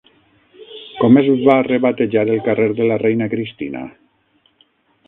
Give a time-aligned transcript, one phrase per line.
[1.01, 3.89] Com es va rebatejar el carrer de la Reina Cristina?